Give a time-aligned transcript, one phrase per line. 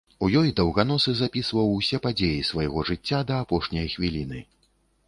[0.27, 4.39] У ёй даўганосы запісваў усе падзеі свайго жыцця да апошняй хвіліны.